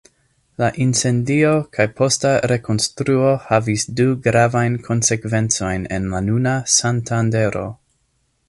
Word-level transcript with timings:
La 0.61 0.67
incendio 0.85 1.51
kaj 1.77 1.85
posta 1.99 2.31
rekonstruo 2.51 3.29
havis 3.51 3.85
du 4.01 4.09
gravajn 4.29 4.79
konsekvencojn 4.91 5.89
en 5.99 6.11
la 6.15 6.27
nuna 6.31 6.59
Santandero. 6.79 7.67